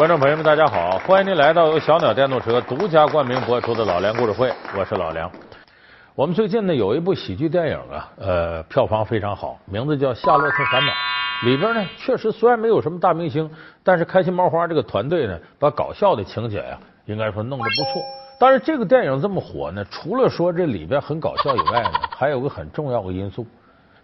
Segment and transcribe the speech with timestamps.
[0.00, 0.98] 观众朋友们，大家好！
[1.00, 5.30] 欢迎您来到由小鸟电动车独家冠名播出的老梁故事会，我是老梁。
[6.14, 10.90] 我们最近呢有一部喜剧电影啊，呃，票房非常好，名字叫《夏洛特烦恼》。
[11.44, 13.50] 里边呢确实虽然没有什么大明星，
[13.84, 18.02] 但是开心麻花这个团队呢，把搞笑的情节呀，应该说弄得不错。
[18.38, 23.46] 但是这个电影这么火呢，除了说这里边很搞笑以外呢，还有个很重要的因素，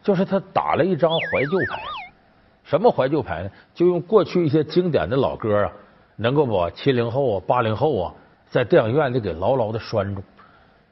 [0.03, 1.81] 就是他打了一张怀旧牌。
[2.65, 3.51] 什么怀旧牌呢？
[3.73, 5.73] 就用过去一些经典的老歌啊，
[6.17, 8.13] 能够把七零后啊、八零后啊，
[8.49, 10.23] 在电影院里给牢牢的拴住。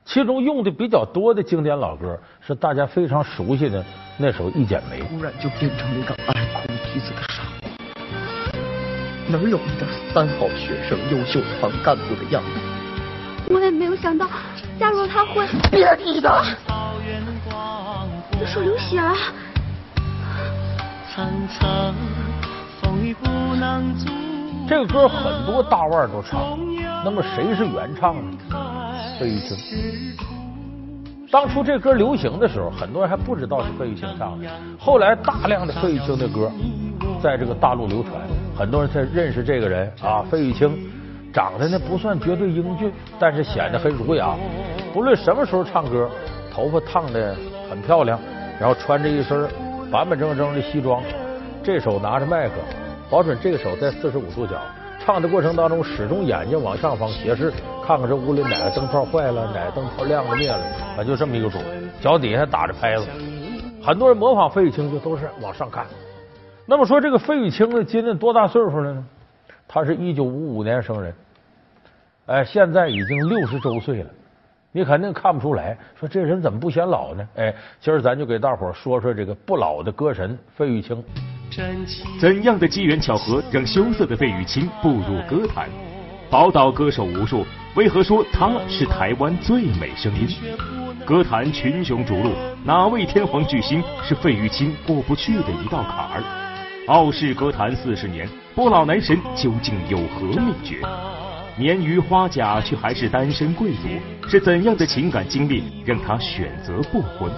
[0.05, 3.83] 其中用的比较多的经典老歌，是大家非常熟悉的
[4.19, 5.01] 那首《一剪梅》。
[5.09, 7.71] 突然就变成了一个爱哭鼻子的傻瓜，
[9.29, 12.51] 哪有一点三好学生、优秀团干部的样子？
[13.49, 14.29] 我也没有想到，
[14.79, 15.47] 夏洛他会。
[15.71, 16.45] 别提他！
[18.39, 19.15] 这手流血了。
[24.67, 26.59] 这个歌很多大腕都唱，
[27.05, 28.39] 那么谁是原唱呢？
[29.19, 29.57] 费玉清。
[31.31, 34.49] 当初这歌流行的时候，很多人还不知道是费玉清唱的。
[34.79, 36.51] 后来大量的费玉清的歌
[37.23, 38.15] 在这个大陆流传，
[38.57, 40.23] 很多人才认识这个人啊。
[40.31, 40.91] 费玉清
[41.33, 44.35] 长得呢不算绝对英俊，但是显得很儒雅。
[44.93, 46.09] 不论什么时候唱歌，
[46.53, 47.37] 头发烫的
[47.69, 48.19] 很漂亮，
[48.59, 49.47] 然后穿着一身。
[49.91, 51.03] 板板正正的西装，
[51.63, 52.55] 这手拿着麦克，
[53.15, 54.61] 保准这个手在四十五度角，
[54.99, 57.49] 唱的过程当中始终眼睛往上方斜视，
[57.87, 60.59] 看看这屋里哪个灯泡坏了，哪个灯泡亮了灭了，
[60.99, 61.59] 啊，就这么一个主，
[62.01, 63.07] 脚底下打着拍子。
[63.81, 65.87] 很多人模仿费玉清就都是往上看。
[66.67, 69.07] 那么说这个费玉清呢，今年多大岁数了呢？
[69.69, 71.15] 他是一九五五年生人，
[72.27, 74.11] 哎，现在已经六十周岁了。
[74.77, 77.25] 你肯定看不出来，说这人怎么不显老呢？
[77.37, 81.01] 哎，今儿咱就给大伙说说这个不老的歌神费玉清。
[82.21, 85.69] 怎样的机缘巧合让羞涩的费玉清步入歌坛？
[86.29, 90.27] 宝岛歌手无数，为何说他是台湾最美声音？
[91.07, 92.33] 歌坛群雄逐鹿，
[92.65, 96.23] 哪位天皇巨星是费玉清过不去的一道坎儿？
[96.89, 100.81] 傲视歌坛四十年，不老男神究竟有何秘诀？
[101.57, 107.31] 年逾花甲却还是单身贵族，是怎样的情感经历让他选择不婚？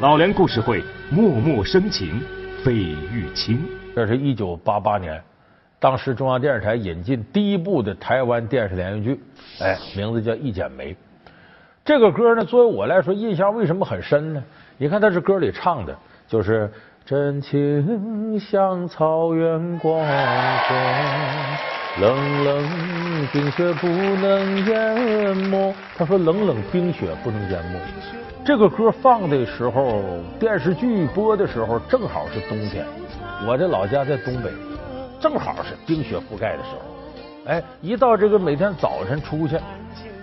[0.00, 2.22] 老梁故事会，默默深情，
[2.62, 3.60] 费玉清。
[3.92, 5.20] 这是一九八八年，
[5.80, 9.20] 当时中央电视台引进第一部的台湾电视连续剧，
[9.58, 10.92] 哎，名字叫《一剪梅》。
[11.84, 14.44] 这个歌呢，作为我来说，印象为什么很深呢？
[14.78, 15.96] 你看，他这歌里唱的
[16.28, 16.70] 就是
[17.04, 20.76] “真情像草原广阔”。
[21.98, 25.74] 冷冷冰雪不能淹没。
[25.96, 27.80] 他说：“冷冷冰雪不能淹没。”
[28.44, 30.02] 这个歌放的时候，
[30.38, 32.84] 电视剧播的时候，正好是冬天。
[33.46, 34.50] 我的老家在东北，
[35.18, 36.82] 正好是冰雪覆盖的时候。
[37.46, 39.58] 哎，一到这个每天早晨出去，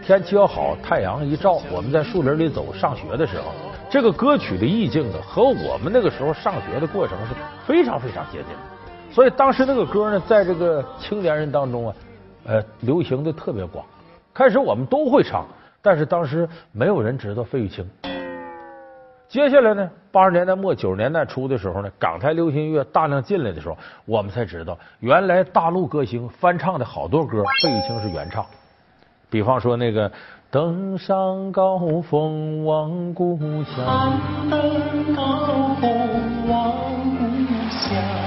[0.05, 3.45] 天气要好，太阳一照，我们在树林里走，上学的时候，
[3.89, 7.33] 这个歌曲的意境呢，和我们那个时候上学的过程是
[7.65, 8.72] 非常非常接近的。
[9.13, 11.95] 所以当时那个歌呢，在这个青年人当中啊，
[12.45, 13.85] 呃，流行的特别广。
[14.33, 15.45] 开始我们都会唱，
[15.83, 17.87] 但是当时没有人知道费玉清。
[19.29, 28.43] 接下来呢，八十年代末九十年代初的时候呢，港台流行音乐大量进来的时候，我们才知道，原来大陆歌星翻唱的好多歌，费玉清是原唱。
[29.29, 30.09] 比方说那个
[30.49, 34.19] 《登上高峰望故乡》。
[34.49, 36.71] 登高峰望
[37.15, 37.25] 故
[37.69, 38.22] 乡。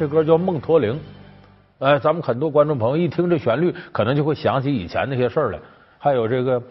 [0.00, 0.94] 这歌叫《梦驼铃》，
[1.84, 5.58] 哎，咱们很多观众朋友一听这旋律，可能就会想起以前那些事儿来。
[5.98, 6.62] 还有这个，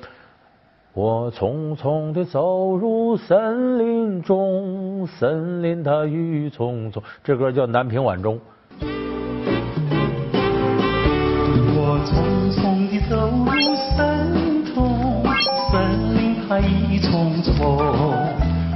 [0.93, 7.03] 我匆匆的走入森林中，森林它雨匆匆。
[7.23, 8.35] 这歌叫《南屏晚钟》。
[11.75, 13.15] 我匆匆的走
[13.45, 13.53] 入
[13.95, 15.23] 森林中，
[15.71, 17.77] 森林它郁郁葱葱。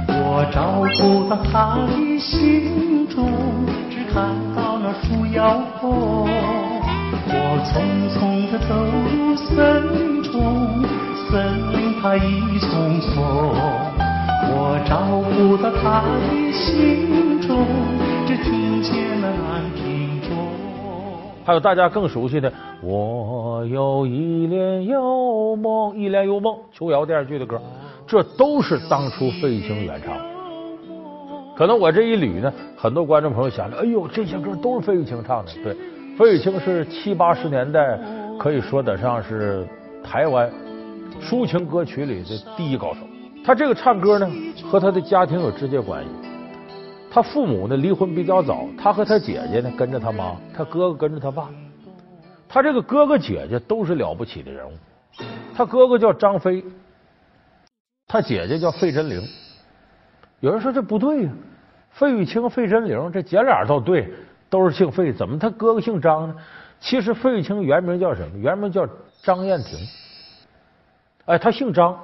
[0.06, 3.28] 我找不到他的心中。
[3.90, 4.34] 只看
[5.04, 6.26] 到那树摇红，
[7.28, 7.34] 我
[7.64, 7.72] 匆
[8.10, 8.74] 匆的走
[9.10, 9.52] 入森
[9.92, 10.32] 林中，
[11.30, 11.32] 森
[11.72, 13.22] 林它一丛丛，
[14.50, 17.66] 我照顾到他的心中，
[18.26, 20.30] 只听见那南屏钟。
[21.44, 22.52] 还有大家更熟悉的，
[22.82, 27.60] 我有一帘幽梦，一帘幽梦，琼瑶电视剧的歌，
[28.06, 30.33] 这都是当初费玉清原唱。
[31.56, 35.52] 可能我这一捋呢，很多观众朋友想着，哎呦，这些歌都是费玉清唱的。
[35.62, 35.74] 对，
[36.16, 37.98] 费玉清是七八十年代
[38.38, 39.64] 可以说得上是
[40.02, 40.50] 台湾
[41.20, 43.00] 抒情歌曲里的第一高手。
[43.44, 44.28] 他这个唱歌呢，
[44.68, 46.10] 和他的家庭有直接关系。
[47.08, 51.48] 他父母呢离婚比较早，他和他姐姐呢跟着他妈，他哥哥跟着他爸。
[52.48, 54.72] 他这个哥哥姐姐都是了不起的人物。
[55.54, 56.64] 他哥哥叫张飞，
[58.08, 59.22] 他姐姐叫费贞玲。
[60.44, 61.30] 有人说这不对呀，
[61.88, 64.12] 费玉清、费贞玲这姐俩倒对，
[64.50, 66.34] 都是姓费，怎么他哥哥姓张呢？
[66.80, 68.36] 其实费玉清原名叫什么？
[68.36, 68.86] 原名叫
[69.22, 69.78] 张燕婷。
[71.24, 71.98] 哎，他姓张。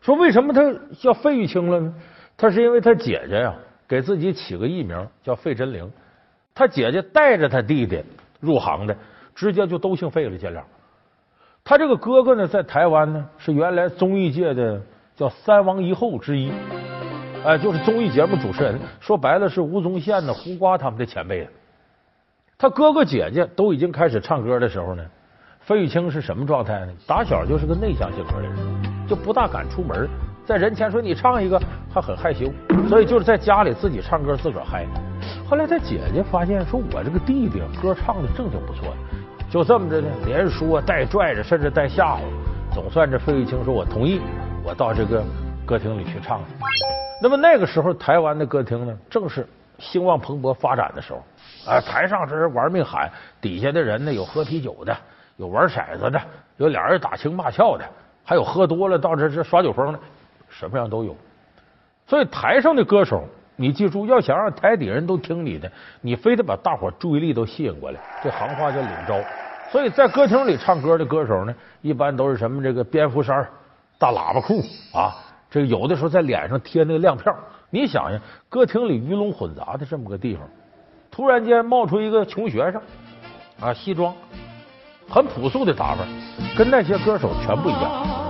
[0.00, 0.60] 说为什么他
[0.98, 1.94] 叫费玉清了呢？
[2.36, 3.54] 他是因为他姐姐呀
[3.86, 5.88] 给自己起个艺名叫费贞玲，
[6.52, 8.02] 他姐姐带着他弟弟
[8.40, 8.96] 入行的，
[9.36, 10.64] 直接就都姓费了，姐俩。
[11.62, 14.82] 他这个哥哥呢，在台湾呢是原来综艺界的
[15.14, 16.50] 叫三王一后之一，
[17.46, 18.76] 哎，就是综艺节目主持人。
[18.98, 21.48] 说白了是吴宗宪呢、胡瓜他们的前辈。
[22.58, 25.04] 他哥哥姐姐都已经开始唱歌的时候呢，
[25.60, 26.92] 费玉清是什么状态呢？
[27.06, 28.52] 打小就是个内向性格的人，
[29.06, 30.08] 就不大敢出门，
[30.44, 31.56] 在人前说你唱一个，
[31.94, 32.50] 他很害羞，
[32.88, 34.84] 所以就是在家里自己唱歌自个儿嗨。
[35.48, 38.92] 后来他姐姐发现，说我这个弟弟歌唱的正经不错。
[39.48, 42.18] 就这么着呢，连说带拽着，甚至带吓唬，
[42.74, 44.20] 总算这费玉清说：“我同意，
[44.64, 45.22] 我到这个
[45.64, 46.40] 歌厅里去唱。”
[47.20, 49.46] 那么那个时候，台湾的歌厅呢，正是
[49.78, 51.22] 兴旺蓬勃发展的时候。
[51.66, 53.10] 啊，台上这人玩命喊，
[53.40, 54.96] 底下的人呢，有喝啤酒的，
[55.36, 56.20] 有玩骰子的，
[56.58, 57.84] 有俩人打情骂俏的，
[58.24, 59.98] 还有喝多了到这这耍酒疯的，
[60.48, 61.16] 什么样都有。
[62.06, 63.24] 所以台上的歌手，
[63.56, 65.70] 你记住，要想让台底人都听你的，
[66.00, 67.98] 你非得把大伙注意力都吸引过来。
[68.22, 69.18] 这行话叫领招。
[69.72, 73.44] 所以在歌厅里唱歌的歌手呢，一般都是什么这个蝙蝠衫、
[73.98, 74.62] 大喇叭裤
[74.94, 75.16] 啊，
[75.56, 77.34] 这有的时候在脸上贴那个亮片。
[77.70, 78.20] 你想想，
[78.50, 80.46] 歌厅里鱼龙混杂的这么个地方，
[81.10, 82.80] 突然间冒出一个穷学生
[83.58, 84.14] 啊，西装，
[85.08, 86.06] 很朴素的打扮，
[86.58, 88.25] 跟那些歌手全不一样。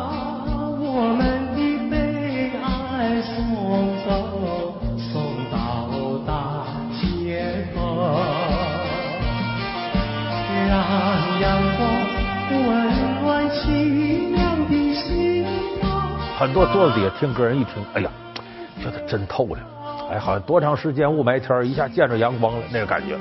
[16.38, 18.11] 很多坐在底下听歌人一听，哎呀，
[18.79, 19.59] 觉得真透亮，
[20.11, 23.17] 哎，好像多长时间雾霾天一下见着阳光了那个感觉。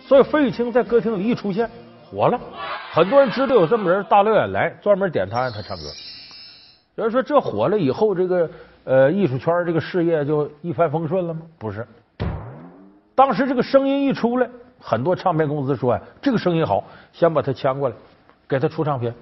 [0.00, 1.68] 所以费玉清在歌厅里一出现，
[2.10, 2.40] 火了，
[2.92, 5.82] 很多人知道有这么人，大老远来专门点他让他唱歌。
[6.94, 8.48] 有人说这火了以后，这个
[8.84, 11.42] 呃艺术圈这个事业就一帆风顺了吗？
[11.58, 11.86] 不是，
[13.14, 14.48] 当时这个声音一出来，
[14.80, 16.82] 很多唱片公司说呀，这个声音好，
[17.12, 17.94] 先把他签过来，
[18.48, 19.14] 给他出唱片。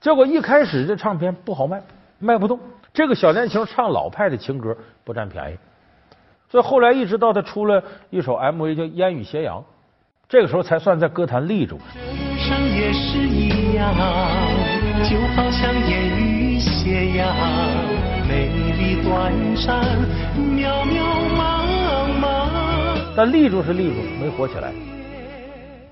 [0.00, 1.82] 结果一开始这唱片不好卖，
[2.18, 2.58] 卖不动。
[2.92, 5.56] 这个小年轻唱老派的情歌不占便宜，
[6.48, 9.58] 所以后来一直到他出了一首 MV 叫《烟雨斜阳》，
[10.28, 11.78] 这个时候才算在歌坛立住。
[11.94, 13.92] 人生也是一样，
[15.04, 17.34] 就好像烟雨斜阳，
[18.26, 18.48] 美
[18.78, 19.82] 丽短暂，
[20.36, 21.02] 渺渺
[21.36, 23.14] 茫茫。
[23.14, 24.72] 但立住是立住，没火起来。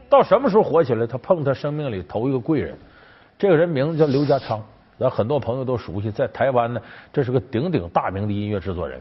[0.09, 1.06] 到什么时候火起来？
[1.06, 2.79] 他碰他生命里头一个贵人。
[3.44, 4.58] 这个人名字叫刘家昌，
[4.99, 6.81] 咱很多朋友都熟悉，在台湾呢，
[7.12, 8.99] 这是个鼎鼎大名的音乐制作人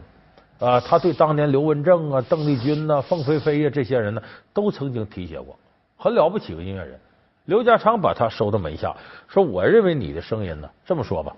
[0.58, 0.78] 啊。
[0.78, 5.58] 他对当年刘文正啊、邓丽君呐、凤飞飞呀这些人呢，都曾经提携过，
[5.96, 7.00] 很了不起个音乐人。
[7.46, 8.94] 刘家昌把他收到门下，
[9.28, 11.34] 说：“我认为你的声音呢，这么说吧，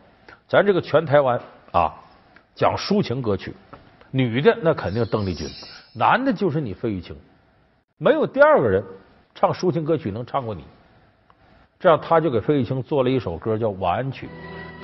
[0.48, 1.94] 咱这个全台湾啊，
[2.56, 3.54] 讲抒情歌曲，
[4.10, 5.46] 女的那肯定邓丽君，
[5.94, 7.14] 男的就是你费玉清，
[7.98, 8.82] 没有第二个人
[9.32, 10.64] 唱抒情歌曲能唱过你。”
[11.78, 14.26] 这样，他就给费玉清做了一首歌，叫《晚安曲》。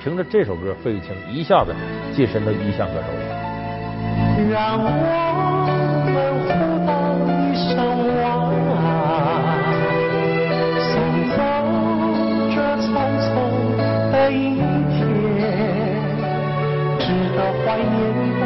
[0.03, 1.73] 凭着这首歌，费玉清一下子
[2.13, 3.07] 晋升到一线歌手。
[4.51, 4.89] 让我
[6.05, 6.51] 们互
[6.85, 6.91] 道
[7.27, 7.73] 一声
[8.21, 8.23] 晚
[8.77, 8.77] 安，
[10.91, 10.91] 送
[11.33, 11.35] 走
[12.53, 12.85] 这匆
[13.23, 13.25] 匆
[14.11, 14.53] 的一
[14.93, 15.01] 天，
[16.99, 17.03] 值
[17.35, 17.91] 得怀念
[18.39, 18.41] 的，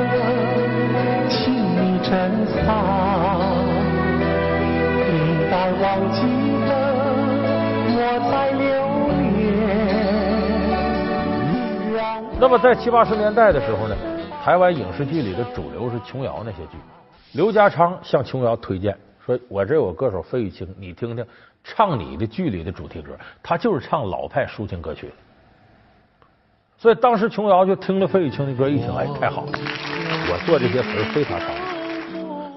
[1.27, 2.09] 请你珍
[2.63, 2.65] 藏，
[5.09, 5.11] 应
[5.51, 6.46] 该忘记。
[12.39, 13.95] 那么在七八十年代的时候呢，
[14.43, 16.77] 台湾影视剧里的主流是琼瑶那些剧。
[17.33, 21.25] 刘家昌向琼瑶推荐说：“我这有歌手费玉清，你听听，
[21.63, 25.11] 唱你的剧里的主题歌，他就是唱老派抒情歌曲。”
[26.77, 29.51] 所以当时琼瑶就听了费玉清的歌，一听，哎，太好了，
[30.31, 31.49] 我做这些词非他唱。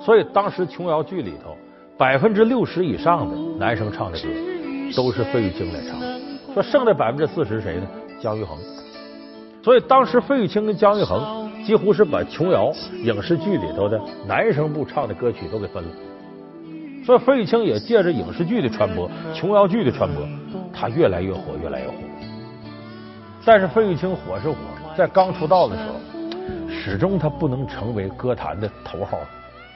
[0.02, 1.56] 所以当时琼瑶剧里头
[1.96, 4.28] 百分之六十以上的男生唱的歌
[4.94, 5.98] 都是费玉清来唱，
[6.52, 7.86] 说剩的百分之四十谁呢？
[8.20, 8.58] 姜育恒。
[9.62, 12.72] 所以当时费玉清跟姜育恒几乎是把琼瑶
[13.04, 15.90] 影视剧里头的男生部唱的歌曲都给分了。
[17.04, 20.26] 所以费玉清也借着影视剧的传播、琼瑶剧的传播，
[20.72, 21.94] 他越来越火，越来越火。
[23.44, 24.56] 但是费玉清火是火，
[24.96, 29.18] 在刚出道的时候，始终他不能成为歌坛的头号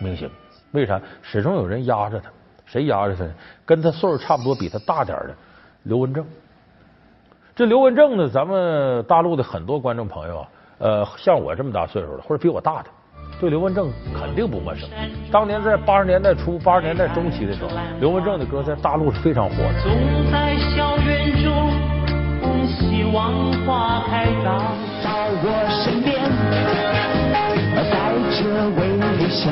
[0.00, 0.28] 明星。
[0.72, 1.00] 为啥？
[1.22, 2.30] 始终有人压着他。
[2.66, 3.24] 谁压着他？
[3.64, 5.34] 跟他岁数差不多、比他大点的
[5.84, 6.24] 刘文正。
[7.56, 12.86] 这刘文正呢，咱们大陆的很多观众朋友啊，呃，像我这么大岁数的，或者比我大的，
[13.40, 14.88] 对刘文正肯定不陌生。
[15.30, 17.70] 当年在八十年代初、八十年代中期的时候，
[18.00, 19.80] 刘文正的歌在大陆是非常火的。
[19.84, 19.92] 总
[20.32, 21.70] 在校园中，
[22.66, 24.58] 希望花开到
[25.04, 25.46] 到我
[25.84, 26.18] 身边，
[27.76, 28.98] 带着微
[29.30, 29.48] 笑，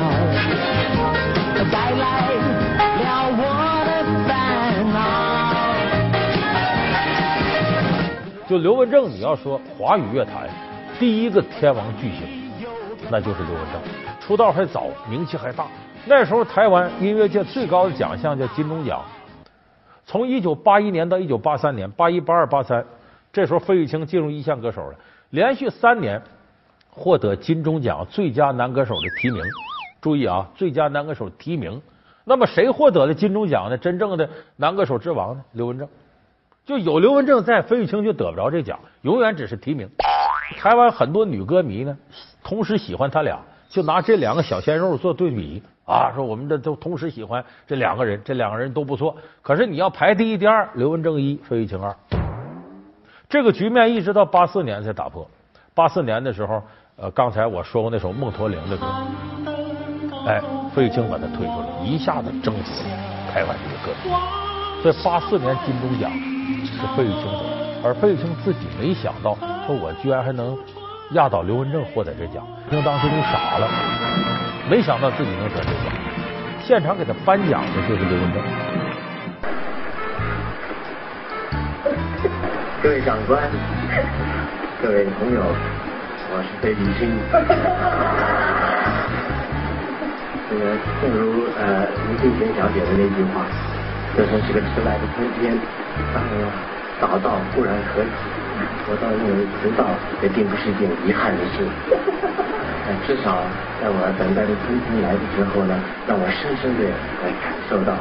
[1.71, 2.03] 带来
[2.99, 3.41] 了我
[3.87, 4.42] 的
[8.53, 10.47] 就刘文正，你要说华语乐坛
[11.01, 12.53] 第一个天王巨星，
[13.11, 13.81] 那就是刘文正。
[14.21, 15.67] 出道还早，名气还大。
[16.05, 19.03] 那时候台湾音乐界最高的奖项叫金钟奖。
[20.05, 22.85] 从一九八一年到一九八三年，八一、八二、八三，
[23.33, 24.99] 这时候费玉清进入一线歌手了，
[25.31, 26.21] 连续三年
[26.91, 29.43] 获得金钟奖最佳男歌手的提名。
[30.03, 31.81] 注意啊，最佳男歌手提名。
[32.27, 33.79] 那么谁获得了金钟奖呢？
[33.79, 35.43] 真正的男歌手之王呢？
[35.53, 35.89] 刘文正。
[36.65, 39.89] 就有刘文正在，费玉清就得不着这奖，永远只是提名。
[40.59, 41.97] 台湾很多女歌迷呢，
[42.45, 43.39] 同时喜欢他俩，
[43.69, 49.17] 就拿这两个小鲜肉做对比啊，说我们这都同时喜欢这两个人，这两个人都不错。
[49.43, 51.93] 可是你要排第一、第二，刘文正一，费玉清二。
[53.29, 55.29] 这个局面一直到八四年才打破。
[55.75, 56.63] 八四年的时候，
[56.97, 58.87] 呃，刚才我说过那首孟驼铃的歌，
[60.29, 60.41] 哎，
[60.73, 62.97] 费玉清把他推出来，一下子征服了
[63.33, 64.15] 台湾这个歌迷。
[64.83, 66.11] 所以八四年金钟奖
[66.65, 67.43] 是费玉清得，
[67.85, 70.57] 而费玉清自己没想到，说我居然还能
[71.13, 73.69] 压倒刘文正获得这奖，因当时就傻了，
[74.69, 75.93] 没想到自己能得这奖。
[76.65, 78.43] 现场给他颁奖的就是刘文正。
[82.83, 83.51] 各位长官，
[84.83, 85.43] 各位朋友，
[86.31, 87.11] 我是费玉清。
[90.51, 93.47] 这个正如呃林俊贤小姐的那句话，
[94.17, 95.59] 这真是个迟来的春天，
[96.15, 96.33] 当然
[97.01, 98.09] 早到固然可喜，
[98.89, 99.87] 我倒认为迟到
[100.23, 101.67] 也并不是一件遗憾的事。
[102.85, 103.39] 但至少
[103.81, 106.83] 在我等待的春天来的时候呢，让我深深的
[107.23, 107.95] 来感受到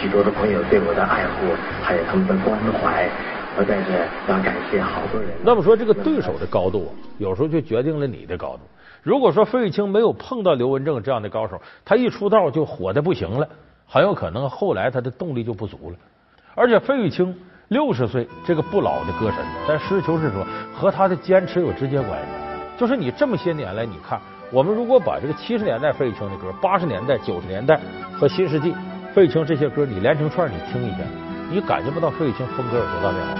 [0.00, 3.08] 许多的朋友对我的爱护，还有他们的关怀。
[3.56, 3.92] 我在这
[4.32, 5.30] 要感谢好多人。
[5.44, 8.60] 那么说，这个对手的高度，有时候就决定了你的高度。
[9.04, 13.48] 如果说费玉清没有碰到刘文正这样的高手，他一出道就火的不行了，
[13.86, 15.96] 很有可能后来他的动力就不足了。
[16.54, 17.34] 而且费玉清
[17.68, 22.26] 六十岁这个不老的歌神，但实事求是说，和他的坚持有直接关系。
[22.76, 24.20] 就是你这么些年来，你看，
[24.52, 27.80] 我们如果把这个七十年代费玉清的歌、八十年代、九十年代
[28.12, 28.74] 和新世纪
[29.14, 31.06] 费玉清这些歌，你连成串你听一遍，
[31.50, 33.34] 你感觉不到费玉清风格有多大变化。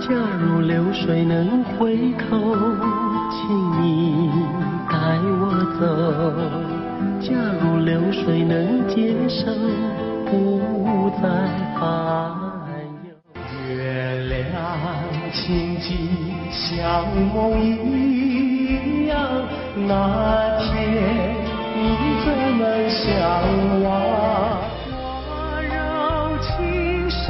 [0.00, 2.36] 假如流水能回头，
[3.30, 4.30] 请你
[4.88, 4.96] 带
[5.40, 5.82] 我走。
[7.20, 9.52] 假如流水能接受，
[10.32, 11.28] 不再
[11.78, 11.84] 烦
[13.04, 13.12] 忧。
[13.68, 14.40] 月亮
[15.30, 15.92] 清净
[16.50, 19.12] 像梦一样，
[19.86, 20.64] 那天
[21.76, 21.78] 你
[22.24, 23.04] 怎么向
[23.82, 23.84] 往？
[25.28, 25.30] 我
[25.68, 25.70] 柔
[26.40, 26.48] 情
[27.10, 27.20] 深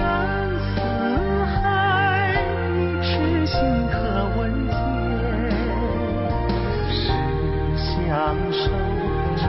[0.71, 0.79] 似
[1.45, 2.39] 海，
[2.77, 3.11] 你痴
[3.47, 3.59] 心
[3.91, 3.93] 可
[4.39, 4.73] 问天。
[6.89, 6.95] 是
[7.77, 7.91] 相
[8.53, 8.71] 守
[9.39, 9.43] 长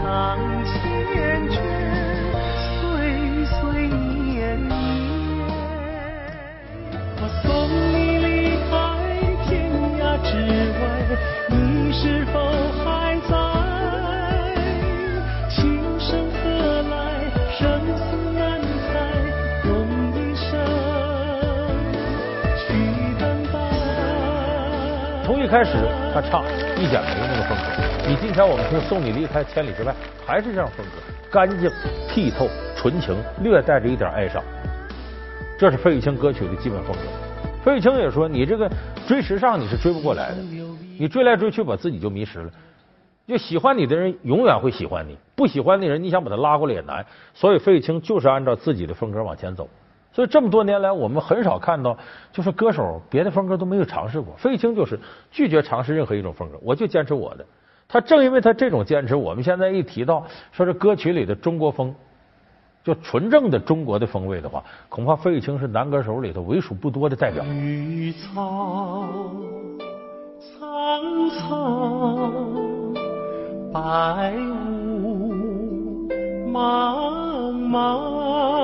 [26.30, 26.44] 唱
[26.77, 29.92] 《一剪梅》那个风格，你今天我们听《送你离开千里之外》，
[30.25, 31.01] 还是这样风格，
[31.32, 31.70] 干净、
[32.10, 34.42] 剔透、纯情，略带着一点哀伤。
[35.58, 37.01] 这是费玉清歌曲的基本风格。
[37.63, 38.70] 费玉清也说：“你这个
[39.08, 40.38] 追时尚你是追不过来的，
[40.98, 42.50] 你追来追去把自己就迷失了。
[43.25, 47.06] 就喜欢你的人永远会喜欢你，不喜欢的人你想把他拉过来也难。
[47.34, 49.70] 所以费玉清就是按照自己的风格往前走。
[50.13, 51.98] 所以这么多年来，我们很少看到
[52.32, 55.00] 就是歌手别的风格都没有尝试过，费玉清就是
[55.32, 57.46] 拒绝尝试任何一种风格，我就坚持我的。
[57.88, 61.93] 他正因为他这种坚持，我们现在一提到说是歌曲里的中国风。”
[62.84, 67.41] 就纯正的中国的风味的话，恐怕费玉清是男歌手里头为数不多的代表。
[67.46, 69.08] 绿草
[70.60, 72.34] 苍苍，
[73.72, 74.34] 白
[75.01, 76.10] 雾
[76.51, 78.62] 茫茫，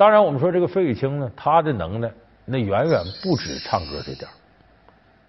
[0.00, 2.10] 当然，我们说这个费玉清呢，他的能耐
[2.46, 4.32] 那远远不止唱歌这点儿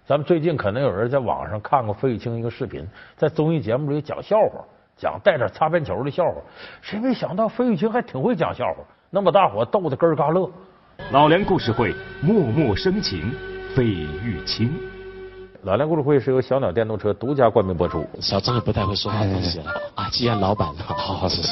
[0.06, 2.82] 咱们最近可能有人在网上看过费玉清一个视频，
[3.14, 4.64] 在综艺节目里讲笑话，
[4.96, 6.36] 讲带点擦边球的笑话。
[6.80, 8.76] 谁没想到费玉清还挺会讲笑话，
[9.10, 10.50] 能把大伙逗得咯儿嘎乐。
[11.10, 13.30] 老梁故事会默默生情，
[13.76, 14.74] 费玉清。
[15.64, 18.06] 老梁故事会是由小鸟电动车独家冠名播出。
[18.20, 20.08] 小张也不太会说话的 东西了啊！
[20.10, 21.42] 既然老板，好好是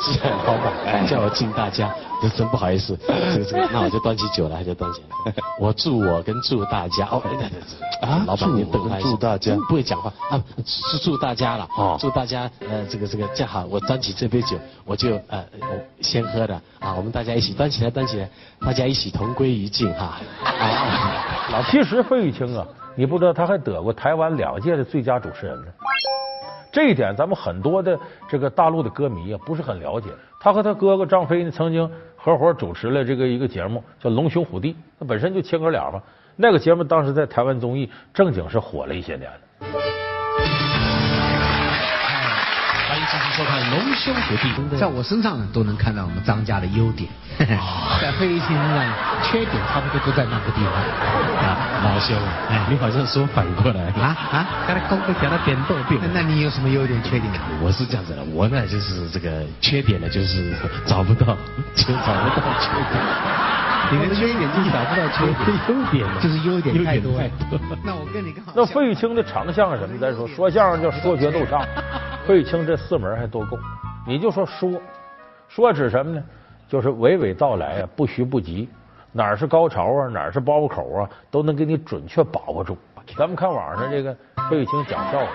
[0.00, 0.20] 是。
[0.46, 2.96] 老板叫我敬大家，这真不好意思。
[3.06, 5.32] 这个这个， 那我就端起酒来，就端起来。
[5.58, 15.66] 我祝我跟祝大家哦，对对对啊，老板你瞪他一下祝大家不会讲话啊，是祝大家了哦祝大家呃这个这个这样好，我端起这杯酒，我就呃我
[16.00, 18.28] 先喝的啊，我们大家一起端起来，端起来，
[18.60, 20.18] 大家一起同归于尽哈。
[20.44, 25.66] 啊，老其实费玉清啊，你不知道他还得过台湾两届的最佳主持人呢。
[26.76, 30.10] 这一点咱们很多的这个大陆的歌迷啊不是很了解。
[30.38, 36.02] 他和他哥哥张飞呢曾经合伙主持了这个一个节目叫《龙兄虎弟》，那本身就亲哥俩嘛。
[36.36, 40.15] 那个节目当时在台湾综艺正经是火了一些年的。
[43.10, 44.76] 继续收看《龙兄虎弟》。
[44.78, 47.08] 在我身上呢，都能看到我们张家的优点，
[47.38, 48.84] 在费玉清身上，
[49.22, 50.72] 缺点差不多都在那个地方。
[50.74, 52.16] 啊，老兄，
[52.50, 54.46] 哎，你好像说反过来啊啊！
[54.66, 57.32] 刚才公会讲到扁豆病，那你有什么优点缺点？
[57.62, 60.52] 我是这样子的，我呢就是这个缺点呢，就是
[60.84, 61.26] 找不到，
[61.74, 63.46] 就找不到缺点。
[63.88, 67.56] 你的缺点就是找不到缺点，优点就是优点太多太多。
[67.84, 68.52] 那我跟你刚好。
[68.56, 69.96] 那费玉清的长项是什么？
[70.00, 71.64] 咱说说相声叫说学逗唱，
[72.26, 73.56] 费玉清这四门还都够。
[74.06, 74.80] 你就说说，
[75.48, 76.22] 说指什么呢？
[76.68, 78.68] 就是娓娓道来啊，不徐不急，
[79.12, 82.76] 哪儿是高潮啊，哪儿是包袱口啊，都能给你准确把握住。
[83.16, 84.12] 咱们看网上这个
[84.50, 85.26] 费玉清讲笑话，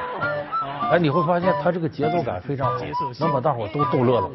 [0.89, 2.85] 哎，你会发现他这个节奏感非常好，
[3.21, 4.29] 能把大伙都逗乐了。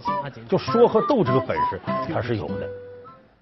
[0.48, 1.78] 就说和逗这个本事
[2.10, 2.66] 他是有的。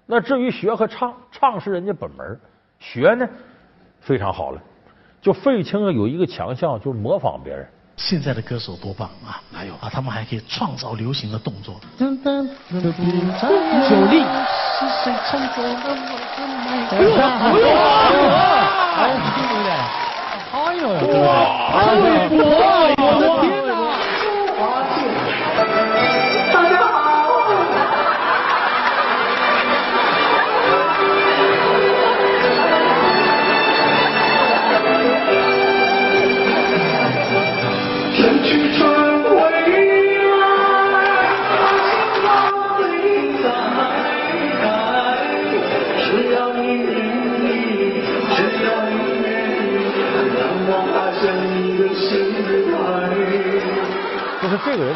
[0.05, 2.37] 那至于学和唱，唱是人家本门，
[2.77, 3.25] 学呢
[4.01, 4.61] 非常好了。
[5.21, 7.65] 就费玉清啊，有一个强项就是模仿别人。
[7.97, 9.39] 现在的歌手多棒啊！
[9.53, 11.79] 还有啊，他们还可以创造流行的动作。
[11.97, 12.19] 九力，
[14.77, 15.85] 是谁唱走了我
[16.91, 16.93] 的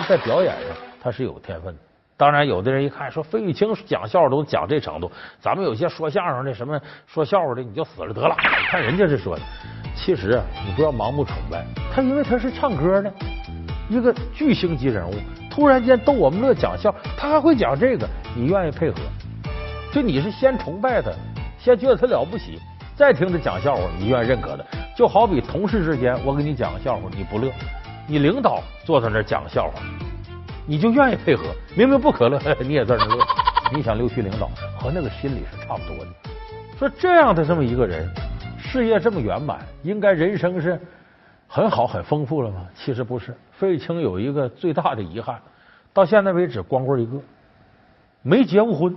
[0.10, 1.80] 在表演上他是有天分的。
[2.18, 8.36] 当然，有的人一看说费玉清讲笑话都讲这程度，咱们有些说相声的什么说笑话的你就死了得了。
[8.40, 9.42] 你看人家这说的，
[9.96, 13.14] 其实啊，你不要盲目崇拜他，因为他是唱歌的
[13.88, 15.14] 一个巨星级人物，
[15.50, 18.98] 突然间逗我们乐讲笑，他还会讲这个，你愿意配合？
[19.94, 21.12] 就你是先崇拜他，
[21.60, 22.60] 先觉得他了不起，
[22.96, 24.66] 再听他讲笑话，你愿意认可的。
[24.98, 27.50] 就好比同事之间，我给你讲个笑话，你不乐，
[28.10, 29.80] 你领导坐在那儿讲笑话。
[30.66, 31.46] 你就愿意配合，
[31.76, 33.24] 明明不可乐， 你也在那乐。
[33.72, 36.08] 你想溜须领导，和那个心理是差不多的。
[36.78, 38.08] 说这样的这么一个人，
[38.58, 40.80] 事业这么圆满，应该人生是
[41.48, 42.66] 很好很丰富了吗？
[42.76, 43.36] 其实不是。
[43.52, 45.40] 费玉清有一个最大的遗憾，
[45.94, 47.18] 到现在为止光棍一个，
[48.24, 48.96] 没结过婚。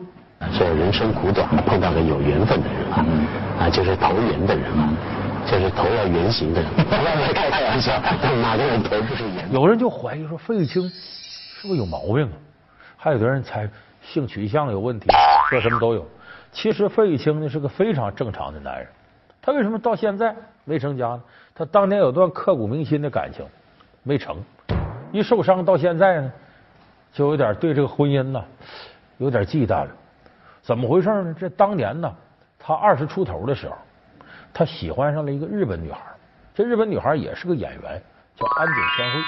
[0.59, 3.07] 这人生苦短，碰到个有缘分的人啊，
[3.61, 4.92] 啊，就是投缘的人啊，
[5.53, 6.71] 就是头要圆形的人。
[6.73, 7.93] 不要开开玩笑，
[8.41, 9.53] 哪个人头不是圆？
[9.53, 12.33] 有人就怀疑说费玉清是不是有毛病啊？
[12.97, 13.69] 还有的人猜
[14.01, 15.11] 性取向有问题，
[15.51, 16.07] 说什么都有。
[16.53, 18.88] 其实费玉清呢是个非常正常的男人，
[19.43, 20.35] 他为什么到现在
[20.65, 21.23] 没成家呢？
[21.55, 23.45] 他当年有段刻骨铭心的感情
[24.03, 24.43] 没成，
[25.12, 26.33] 一受伤到现在呢，
[27.12, 28.43] 就有点对这个婚姻呢
[29.19, 29.91] 有点忌惮了。
[30.62, 31.37] 怎么回事呢？
[31.38, 32.11] 这当年呢，
[32.59, 33.77] 他二十出头的时候，
[34.55, 36.01] 他喜欢上了一个日本女孩，
[36.55, 38.03] 这日本女孩也是个演员，
[38.37, 39.19] 叫安井千惠。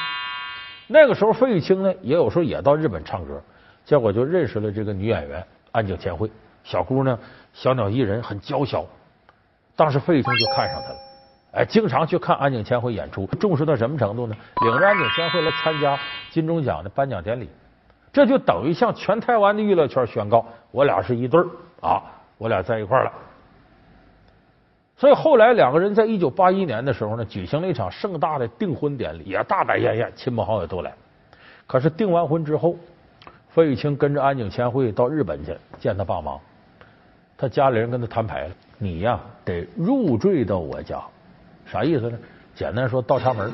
[0.87, 3.41] 那个时候，费玉清呢也有时候也到日本唱歌，
[3.85, 6.31] 结果就认识了这个女演员安井千惠。
[6.63, 7.19] 小姑娘
[7.53, 8.85] 小鸟依人，很娇小。
[9.77, 10.97] 当时费玉清就看上她了，
[11.53, 14.37] 哎，经常去看安井千惠演出，重视到什么程度呢？
[14.63, 15.99] 领着安井千惠来参加
[16.31, 17.49] 金钟奖的颁奖典礼。
[18.13, 21.47] 这就等于向全台湾的娱乐圈宣告，我俩是一对儿
[21.81, 22.03] 啊，
[22.39, 23.13] 我俩在一块儿了。
[25.05, 30.91] 所以后来两个人在一九八一年的时候呢，举行了一场盛大的订婚典礼，也大摆宴宴，亲朋好友都来。
[31.67, 32.75] 可是订完婚之后，
[33.51, 36.39] 费玉清跟着安井千惠到日本去见他爸妈，
[37.37, 40.99] 他家里人跟他摊牌了，你呀得入赘到我家，
[41.67, 42.19] 啥意思呢？
[42.55, 43.53] 简单说倒插门。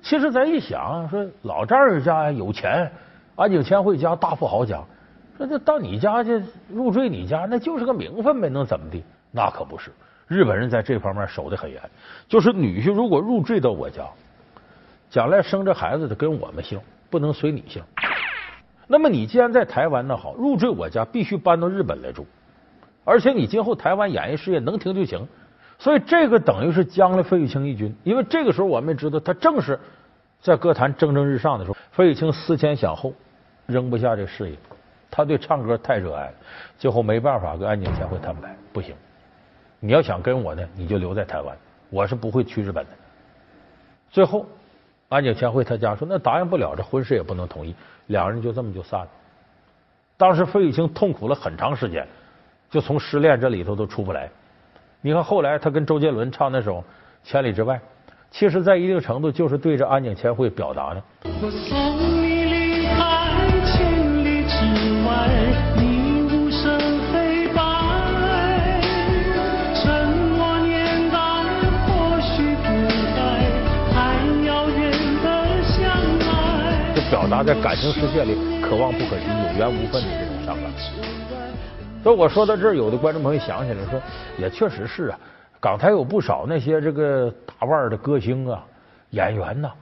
[0.00, 2.90] 其实咱一想，说老丈人家有钱，
[3.34, 4.82] 安井千惠家大富豪家，
[5.36, 9.04] 说这到你家去入赘你家，那就是个名分呗，能怎么的？
[9.30, 9.90] 那可不是，
[10.28, 11.80] 日本人在这方面守得很严，
[12.28, 14.04] 就是女婿如果入赘到我家，
[15.08, 17.82] 将来生这孩子得跟我们姓，不能随你姓。
[18.88, 22.26] 那么你既然在台湾那好，入赘我家必须搬到日本来住，
[23.04, 25.26] 而且你今后台湾演艺事业能停就行。
[25.78, 29.78] 所以这个等于是将了费玉清一军，因为这个时候我们也知道，他正是
[30.40, 31.76] 在歌坛蒸蒸日上的时候。
[31.90, 33.12] 费玉清思前想后，
[33.66, 34.56] 扔不下这事业，
[35.10, 36.34] 他对唱歌太热爱了，
[36.78, 38.94] 最后没办法跟安井千惠摊牌，不行，
[39.80, 41.56] 你要想跟我呢，你就留在台湾，
[41.90, 42.90] 我是不会去日本的。
[44.10, 44.46] 最后，
[45.08, 47.74] 安井千惠他家说那答应不了，这婚事也不能同意，
[48.06, 49.08] 两人就这么就散了。
[50.16, 52.06] 当时费玉清痛苦了很长时间，
[52.70, 54.30] 就从失恋这里头都出不来。
[55.02, 56.78] 你看后来他跟周杰伦唱那首
[57.22, 57.74] 《千里之外》，
[58.30, 61.02] 其实，在一定程度就是对着安井千惠表达的。
[61.24, 61.76] 我送
[62.22, 64.56] 你离开千里之
[65.06, 65.45] 外，
[77.26, 80.72] 表达在感情世界里可望不可及、有缘无分的这种伤感。
[82.00, 84.00] 所以我说到这儿，有的观众朋友想起来说，
[84.38, 85.18] 也确实是啊，
[85.58, 88.64] 港台有不少那些这个大腕的歌星啊、
[89.10, 89.72] 演员呐，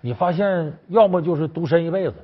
[0.00, 2.14] 你发现要么就是独身一辈子，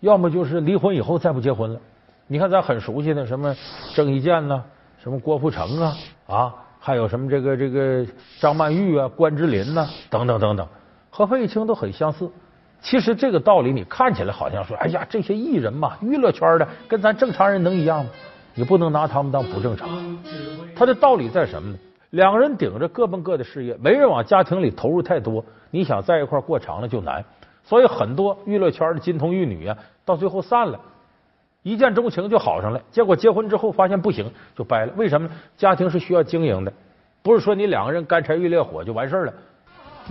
[0.00, 1.78] 要么就是离婚以后再不结婚了。
[2.26, 3.54] 你看咱很熟悉的什么
[3.94, 4.62] 郑伊健呐，
[5.02, 8.06] 什么郭富城啊啊，还有什么这个这个
[8.40, 10.66] 张曼玉啊、关之琳呐等等等等，
[11.10, 12.30] 和费玉清都很相似。
[12.82, 18.10] 其实这个道理你看起来好像说，哎呀，这些艺人嘛，娱乐圈的跟咱正常人能一样吗？
[18.54, 19.88] 你不能拿他们当不正常。
[20.74, 21.78] 他的道理在什么呢？
[22.10, 27.24] 两个人顶着各奔各的事业，没人往家庭里投入太多，你想在一块过长了就难。
[27.64, 30.78] 所以很多娱乐圈的金童玉女啊，到最后散了，
[31.62, 34.92] 一见钟情就好上了，结果结婚之后发现不行，就掰了。
[34.96, 35.30] 为什么？
[35.56, 36.72] 家庭是需要经营的，
[37.22, 39.32] 不是说你两个人干柴遇烈火就完事了。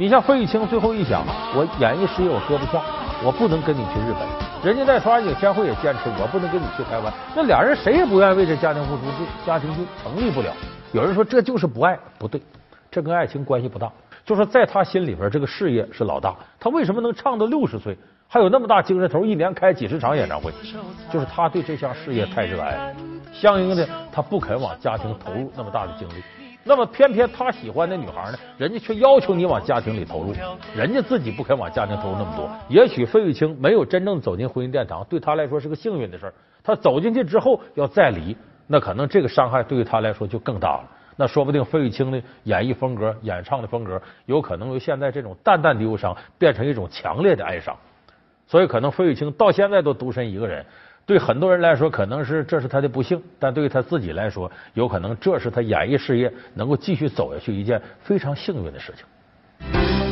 [0.01, 2.81] 你像费玉清，最后一想，我演艺事业我搁不下，
[3.23, 4.27] 我不能跟你去日本。
[4.65, 7.13] 人家那头安井千惠也坚持，我不能跟你去台湾。
[7.35, 10.51] 那俩人谁也不愿意为这家庭付出，这家庭就成立不了。
[10.91, 12.41] 有人说这就是不爱，不对，
[12.89, 13.91] 这跟爱情关系不大。
[14.25, 16.33] 就说在他心里边，这个事业是老大。
[16.59, 17.95] 他为什么能唱到六十岁，
[18.27, 20.51] 还有那么大精神头，一年开几十场演唱会？
[21.13, 22.91] 就是他对这项事业太热爱，
[23.31, 26.23] 相应的他不肯往家庭投入那么大的精力。
[26.63, 30.33] 那么偏偏他喜欢的女孩呢，人家却要求你往家庭里投入，
[30.75, 32.49] 人家自己不肯往家庭投入那么多。
[32.69, 36.33] 也许费玉清没有真正走进婚姻殿堂，对他来说是个幸运的事儿。
[36.63, 40.89] 他走进去之后要再离，那可能这个伤害对于他来说就更大了。
[41.17, 47.75] 那说不定费玉清的演绎风格、演唱的风格，有可能由现在这种淡淡的忧伤变成一种强烈的哀伤。
[48.47, 50.65] 所以可能费玉清到现在都独身一个人。
[51.11, 59.03] 对很多人来说，可能是这是他的不幸，但对于他自己来说，有可能这是他演艺事业能够继续走下去一件非常幸运的事情。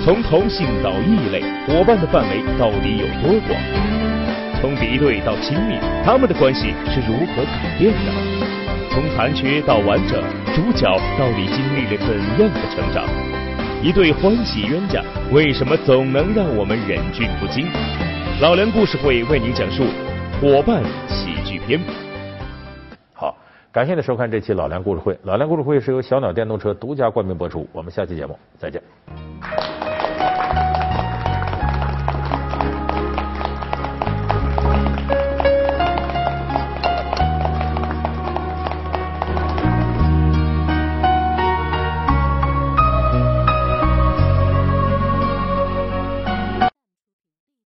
[0.03, 3.57] 从同性到异类，伙伴的范围到底有多广？
[4.59, 8.11] 从敌对到亲密，他们的关系是如何改变的？
[8.91, 10.21] 从残缺到完整，
[10.53, 10.85] 主角
[11.17, 12.09] 到底经历了怎
[12.43, 13.07] 样的成长？
[13.81, 17.67] 一对欢喜冤家，为什么总能让我们忍俊不禁？
[18.41, 19.85] 老梁故事会为您讲述。
[20.41, 21.81] 伙伴喜剧片，
[23.13, 23.35] 好，
[23.73, 25.19] 感谢您收看这期老梁故事会。
[25.23, 27.67] 老梁故事会是由小鸟电动车独家冠名播出。
[27.73, 28.81] 我们下期节目再见。